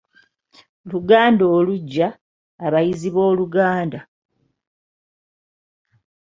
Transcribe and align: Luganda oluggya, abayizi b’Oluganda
Luganda 0.89 1.43
oluggya, 1.57 2.07
abayizi 2.65 3.09
b’Oluganda 3.15 3.99